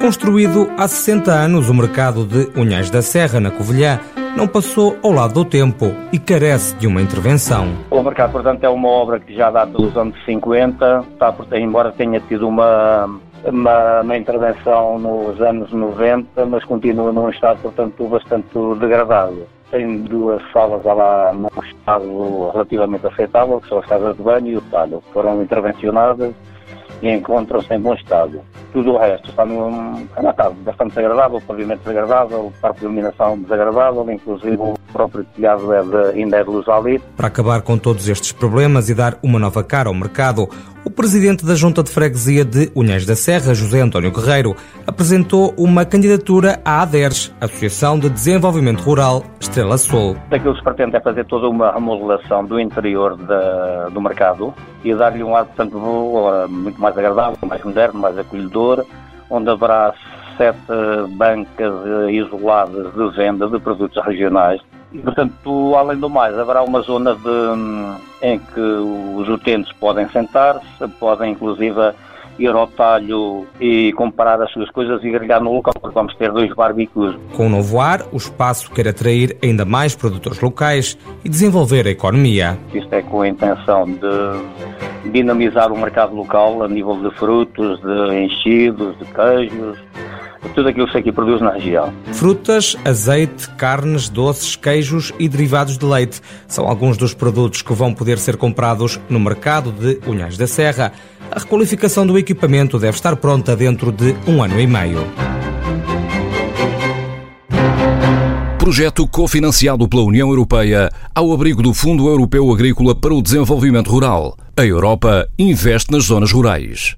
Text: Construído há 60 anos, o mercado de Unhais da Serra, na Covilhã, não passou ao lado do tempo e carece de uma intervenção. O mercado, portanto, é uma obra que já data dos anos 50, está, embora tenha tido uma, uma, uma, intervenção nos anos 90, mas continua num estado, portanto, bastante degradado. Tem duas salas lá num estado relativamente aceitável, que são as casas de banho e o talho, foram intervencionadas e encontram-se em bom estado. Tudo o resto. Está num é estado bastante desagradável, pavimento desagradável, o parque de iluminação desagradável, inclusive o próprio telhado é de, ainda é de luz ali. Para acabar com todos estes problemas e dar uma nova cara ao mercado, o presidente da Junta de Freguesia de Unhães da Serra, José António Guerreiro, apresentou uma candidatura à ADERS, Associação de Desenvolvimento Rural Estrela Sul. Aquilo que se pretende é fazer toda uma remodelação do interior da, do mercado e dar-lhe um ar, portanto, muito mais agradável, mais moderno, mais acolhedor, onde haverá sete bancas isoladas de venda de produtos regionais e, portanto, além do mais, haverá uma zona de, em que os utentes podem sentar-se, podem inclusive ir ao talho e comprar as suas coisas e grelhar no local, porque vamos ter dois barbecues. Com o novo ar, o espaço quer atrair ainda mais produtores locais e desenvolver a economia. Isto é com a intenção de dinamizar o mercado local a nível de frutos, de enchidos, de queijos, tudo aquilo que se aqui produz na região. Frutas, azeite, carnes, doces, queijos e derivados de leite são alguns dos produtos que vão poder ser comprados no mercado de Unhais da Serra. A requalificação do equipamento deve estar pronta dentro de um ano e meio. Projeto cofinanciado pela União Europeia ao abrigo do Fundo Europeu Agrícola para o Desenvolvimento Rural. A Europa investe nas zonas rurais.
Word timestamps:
Construído 0.00 0.70
há 0.78 0.88
60 0.88 1.30
anos, 1.30 1.68
o 1.68 1.74
mercado 1.74 2.24
de 2.24 2.50
Unhais 2.58 2.88
da 2.88 3.02
Serra, 3.02 3.38
na 3.38 3.50
Covilhã, 3.50 4.00
não 4.34 4.48
passou 4.48 4.96
ao 5.02 5.12
lado 5.12 5.34
do 5.34 5.44
tempo 5.44 5.92
e 6.10 6.18
carece 6.18 6.74
de 6.76 6.86
uma 6.86 7.02
intervenção. 7.02 7.68
O 7.90 8.02
mercado, 8.02 8.32
portanto, 8.32 8.64
é 8.64 8.68
uma 8.70 8.88
obra 8.88 9.20
que 9.20 9.34
já 9.34 9.50
data 9.50 9.72
dos 9.72 9.94
anos 9.94 10.16
50, 10.24 11.04
está, 11.12 11.34
embora 11.52 11.92
tenha 11.92 12.18
tido 12.18 12.48
uma, 12.48 13.20
uma, 13.44 14.00
uma, 14.00 14.16
intervenção 14.16 14.98
nos 14.98 15.38
anos 15.38 15.70
90, 15.70 16.46
mas 16.46 16.64
continua 16.64 17.12
num 17.12 17.28
estado, 17.28 17.60
portanto, 17.60 18.08
bastante 18.08 18.48
degradado. 18.80 19.46
Tem 19.70 19.98
duas 19.98 20.42
salas 20.50 20.82
lá 20.82 21.30
num 21.34 21.62
estado 21.62 22.50
relativamente 22.52 23.06
aceitável, 23.06 23.60
que 23.60 23.68
são 23.68 23.78
as 23.78 23.86
casas 23.86 24.16
de 24.16 24.22
banho 24.22 24.46
e 24.46 24.56
o 24.56 24.62
talho, 24.62 25.02
foram 25.12 25.42
intervencionadas 25.42 26.32
e 27.02 27.10
encontram-se 27.10 27.74
em 27.74 27.80
bom 27.80 27.92
estado. 27.92 28.40
Tudo 28.72 28.92
o 28.92 28.98
resto. 28.98 29.30
Está 29.30 29.44
num 29.44 30.06
é 30.16 30.30
estado 30.30 30.54
bastante 30.62 30.90
desagradável, 30.90 31.40
pavimento 31.46 31.80
desagradável, 31.80 32.46
o 32.46 32.52
parque 32.60 32.80
de 32.80 32.84
iluminação 32.86 33.38
desagradável, 33.38 34.10
inclusive 34.10 34.56
o 34.90 34.92
próprio 34.92 35.24
telhado 35.36 35.72
é 35.72 35.82
de, 35.82 36.18
ainda 36.18 36.36
é 36.36 36.44
de 36.44 36.50
luz 36.50 36.68
ali. 36.68 37.00
Para 37.16 37.28
acabar 37.28 37.62
com 37.62 37.78
todos 37.78 38.08
estes 38.08 38.32
problemas 38.32 38.90
e 38.90 38.94
dar 38.94 39.16
uma 39.22 39.38
nova 39.38 39.62
cara 39.62 39.88
ao 39.88 39.94
mercado, 39.94 40.48
o 40.84 40.90
presidente 40.90 41.44
da 41.44 41.54
Junta 41.54 41.82
de 41.82 41.90
Freguesia 41.90 42.44
de 42.44 42.70
Unhães 42.74 43.06
da 43.06 43.14
Serra, 43.14 43.54
José 43.54 43.80
António 43.80 44.10
Guerreiro, 44.10 44.56
apresentou 44.86 45.54
uma 45.56 45.84
candidatura 45.84 46.60
à 46.64 46.82
ADERS, 46.82 47.34
Associação 47.40 47.98
de 47.98 48.08
Desenvolvimento 48.08 48.80
Rural 48.80 49.22
Estrela 49.38 49.78
Sul. 49.78 50.16
Aquilo 50.30 50.52
que 50.52 50.58
se 50.58 50.64
pretende 50.64 50.96
é 50.96 51.00
fazer 51.00 51.24
toda 51.26 51.48
uma 51.48 51.72
remodelação 51.72 52.44
do 52.44 52.58
interior 52.58 53.16
da, 53.16 53.88
do 53.90 54.00
mercado 54.00 54.52
e 54.82 54.94
dar-lhe 54.94 55.22
um 55.22 55.36
ar, 55.36 55.44
portanto, 55.44 55.78
muito 56.48 56.80
mais 56.80 56.96
agradável, 56.96 57.38
mais 57.46 57.62
moderno, 57.62 58.00
mais 58.00 58.18
acolhedor, 58.18 58.84
onde 59.28 59.50
haverá 59.50 59.94
sete 60.36 60.58
bancas 61.10 61.74
isoladas 62.10 62.92
de 62.94 63.16
venda 63.16 63.46
de 63.46 63.60
produtos 63.60 64.02
regionais 64.04 64.60
e, 64.92 64.98
portanto, 64.98 65.74
além 65.76 65.98
do 65.98 66.08
mais, 66.08 66.36
haverá 66.36 66.62
uma 66.62 66.80
zona 66.80 67.14
de, 67.14 68.26
em 68.26 68.38
que 68.38 68.60
os 68.60 69.28
utentes 69.28 69.72
podem 69.74 70.08
sentar-se, 70.08 70.88
podem 70.98 71.32
inclusive 71.32 71.92
ir 72.38 72.48
ao 72.48 72.66
talho 72.66 73.46
e 73.60 73.92
comprar 73.92 74.40
as 74.40 74.50
suas 74.52 74.70
coisas 74.70 75.02
e 75.04 75.10
grelhar 75.10 75.42
no 75.42 75.52
local, 75.52 75.74
porque 75.80 75.94
vamos 75.94 76.14
ter 76.16 76.32
dois 76.32 76.52
barbecues. 76.54 77.14
Com 77.36 77.46
o 77.46 77.48
novo 77.50 77.78
ar, 77.80 78.02
o 78.12 78.16
espaço 78.16 78.70
quer 78.70 78.88
atrair 78.88 79.36
ainda 79.42 79.64
mais 79.64 79.94
produtores 79.94 80.40
locais 80.40 80.96
e 81.24 81.28
desenvolver 81.28 81.86
a 81.86 81.90
economia. 81.90 82.58
Isto 82.72 82.94
é 82.94 83.02
com 83.02 83.20
a 83.20 83.28
intenção 83.28 83.84
de 83.84 85.10
dinamizar 85.10 85.72
o 85.72 85.78
mercado 85.78 86.14
local 86.14 86.62
a 86.62 86.68
nível 86.68 86.96
de 86.96 87.10
frutos, 87.16 87.80
de 87.80 88.24
enchidos, 88.24 88.98
de 88.98 89.04
queijos, 89.06 89.78
tudo 90.54 90.68
aquilo 90.68 90.86
que 90.86 90.92
se 90.92 90.98
aqui 90.98 91.12
produz 91.12 91.40
na 91.40 91.52
região. 91.52 91.92
Frutas, 92.12 92.76
azeite, 92.84 93.48
carnes, 93.50 94.08
doces, 94.08 94.56
queijos 94.56 95.12
e 95.18 95.28
derivados 95.28 95.76
de 95.78 95.84
leite 95.84 96.20
são 96.46 96.66
alguns 96.66 96.96
dos 96.96 97.14
produtos 97.14 97.62
que 97.62 97.72
vão 97.72 97.94
poder 97.94 98.18
ser 98.18 98.36
comprados 98.36 99.00
no 99.08 99.20
mercado 99.20 99.72
de 99.72 100.00
Unhais 100.06 100.36
da 100.36 100.46
Serra. 100.46 100.92
A 101.30 101.38
requalificação 101.38 102.06
do 102.06 102.18
equipamento 102.18 102.78
deve 102.78 102.96
estar 102.96 103.16
pronta 103.16 103.54
dentro 103.56 103.92
de 103.92 104.16
um 104.26 104.42
ano 104.42 104.60
e 104.60 104.66
meio. 104.66 105.06
Projeto 108.58 109.06
cofinanciado 109.08 109.88
pela 109.88 110.02
União 110.02 110.28
Europeia 110.28 110.90
ao 111.14 111.32
abrigo 111.32 111.62
do 111.62 111.74
Fundo 111.74 112.06
Europeu 112.06 112.52
Agrícola 112.52 112.94
para 112.94 113.14
o 113.14 113.22
Desenvolvimento 113.22 113.90
Rural. 113.90 114.36
A 114.56 114.64
Europa 114.64 115.26
investe 115.38 115.90
nas 115.90 116.04
zonas 116.04 116.30
rurais. 116.30 116.88